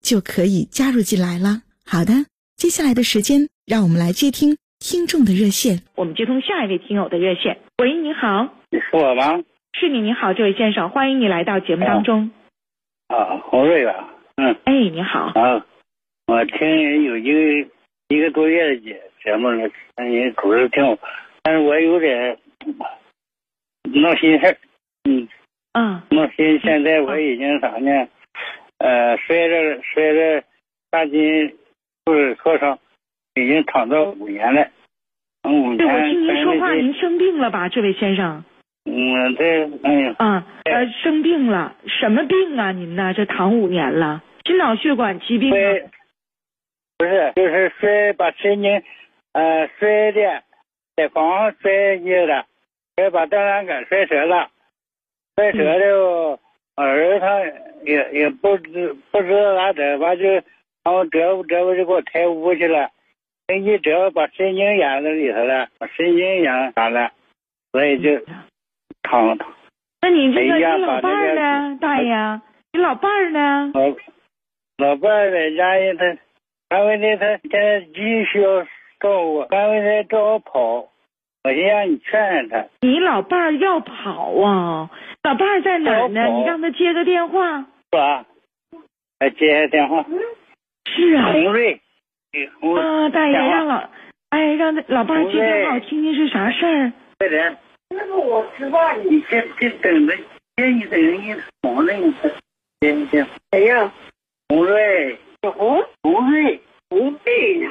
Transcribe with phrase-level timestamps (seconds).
[0.00, 1.62] 就可以加入进来了。
[1.84, 5.80] 好的，接下来的时间，让我们来接听听众的热线。
[5.96, 7.58] 我们接通下一位听友的热线。
[7.78, 9.42] 喂，你好，是我吗？
[9.74, 12.30] 是你，你好，这位先生，欢迎你来到节目当中。
[13.08, 14.08] 啊，洪瑞吧？
[14.36, 14.56] 嗯。
[14.64, 15.32] 哎，你好。
[15.34, 15.64] 啊，
[16.26, 17.68] 我听有一个
[18.08, 20.98] 一个多月的节节目了，你主持挺好，
[21.42, 22.36] 但是我有点
[23.84, 24.56] 闹心事儿。
[25.04, 25.28] 嗯。
[25.72, 26.04] 啊。
[26.10, 28.08] 闹心，现在我已经啥呢？
[28.78, 30.44] 呃，摔着摔着
[30.90, 31.56] 半斤
[32.06, 32.78] 就是挫伤，
[33.34, 34.68] 已经躺到五年了。
[35.44, 35.78] 五年。
[35.78, 38.44] 对，我听您说话，您生病了吧，这位先生？
[38.84, 40.14] 嗯，这，哎呀。
[40.18, 42.72] 啊，呃，生病了，什么病啊？
[42.72, 43.12] 您呢？
[43.14, 45.50] 这躺五年了，心脑血管疾病。
[45.50, 48.82] 不是，就是摔把神经，
[49.32, 50.42] 呃，摔的，
[50.96, 52.46] 在房上摔跌的，
[52.96, 54.50] 摔把电线杆摔折了，
[55.36, 56.40] 摔折了。
[56.84, 57.40] 儿子他
[57.82, 60.42] 也也不知不知道咋整，完就然
[60.84, 62.90] 后折不折不就给我抬屋去了，
[63.48, 67.10] 一折把神经眼在里头了，把神经眼啥了，
[67.72, 68.20] 所以就
[69.02, 69.52] 躺躺。
[70.00, 72.40] 那你这个你老伴儿呢，大爷？
[72.72, 73.72] 你老伴儿呢？
[73.74, 76.16] 老老伴儿在家里，他
[76.68, 78.62] 单位的他现在急需要
[79.00, 80.88] 照顾，单位的找我跑，
[81.42, 82.64] 我先让你劝劝他。
[82.82, 84.90] 你老伴儿要跑啊？
[85.28, 86.24] 老伴儿在哪儿呢？
[86.38, 87.60] 你让他接个电话。
[87.60, 88.24] 是吧？
[89.20, 90.02] 来接电话。
[90.86, 91.32] 是啊。
[91.32, 91.78] 洪瑞。
[92.62, 93.90] 啊，大爷让老，
[94.30, 96.92] 哎，让他老伴儿接电话，我听听是啥事儿。
[97.18, 97.58] 快点。
[97.90, 100.16] 那个我吃饭你先先等着，
[100.56, 102.10] 先一等一哄那个。
[102.80, 103.26] 行行。
[103.52, 103.92] 谁呀？
[104.48, 105.18] 洪瑞。
[105.42, 105.84] 小红。
[106.02, 106.58] 洪瑞。
[106.88, 107.68] 洪瑞。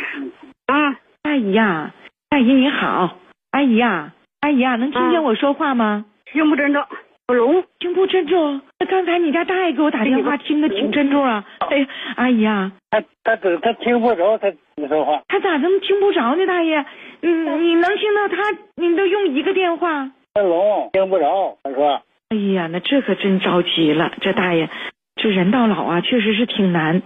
[0.68, 1.92] 啊，阿姨呀，
[2.30, 3.18] 阿姨你好，
[3.50, 6.06] 阿姨呀，阿姨呀，能听见我说话吗？
[6.32, 6.88] 听不真着。
[7.28, 8.62] 不聋，听不真着。
[8.80, 11.44] 那刚才你家大爷给我打电话，听得挺真着啊。
[11.60, 15.22] 哎，阿姨啊，他他他他听不着他你说话。
[15.28, 16.86] 他咋这么听不着呢，大爷？
[17.22, 18.38] 嗯，你能听到他？
[18.78, 20.10] 你都用一个电话。
[20.34, 21.58] 他聋，听不着。
[21.64, 22.02] 他说。
[22.30, 24.14] 哎呀，那这可真着急了。
[24.22, 24.70] 这大爷，
[25.18, 27.02] 这人到老啊，确实是挺难。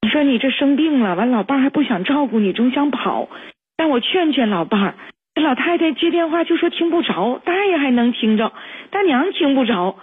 [0.00, 3.28] 你说你这生病了，完老伴还不想照顾你，总想跑。
[3.76, 4.94] 让我劝劝老伴儿。
[5.34, 8.52] 这老太太接电话就说听不着，大爷还能听着，
[8.90, 9.96] 大娘听不着。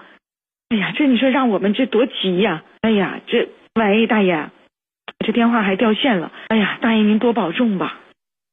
[0.70, 2.64] 哎呀，这你说让我们这多急呀！
[2.82, 4.50] 哎呀，这喂，大爷，
[5.26, 6.32] 这电话还掉线了。
[6.50, 8.00] 哎呀，大爷您多保重吧。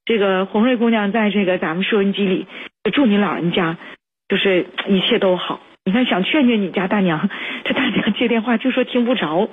[0.05, 2.47] 这个红瑞姑娘在这个咱们收音机里，
[2.93, 3.77] 祝您老人家
[4.29, 5.61] 就是一切都好。
[5.85, 7.29] 你看想劝劝你家大娘，
[7.65, 9.49] 这大娘接电话就说听不着。